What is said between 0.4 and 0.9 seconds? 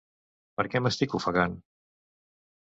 Per què